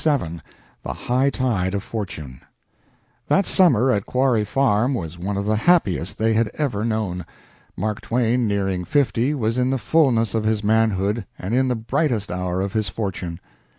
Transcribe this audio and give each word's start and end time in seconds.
XLVII 0.03 0.41
THE 0.81 0.93
HIGH 0.95 1.29
TIDE 1.29 1.75
OF 1.75 1.83
FORTUNE 1.83 2.41
That 3.27 3.45
summer 3.45 3.91
at 3.91 4.07
Quarry 4.07 4.43
Farm 4.43 4.95
was 4.95 5.19
one 5.19 5.37
of 5.37 5.45
the 5.45 5.55
happiest 5.57 6.17
they 6.17 6.33
had 6.33 6.49
ever 6.57 6.83
known. 6.83 7.23
Mark 7.77 8.01
Twain, 8.01 8.47
nearing 8.47 8.83
fifty, 8.83 9.35
was 9.35 9.59
in 9.59 9.69
the 9.69 9.77
fullness 9.77 10.33
of 10.33 10.43
his 10.43 10.63
manhood 10.63 11.27
and 11.37 11.53
in 11.53 11.67
the 11.67 11.75
brightest 11.75 12.31
hour 12.31 12.61
of 12.61 12.73
his 12.73 12.89
fortune. 12.89 13.39